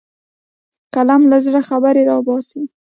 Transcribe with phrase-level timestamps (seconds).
[0.95, 2.61] قلم له زړه خبرې راوباسي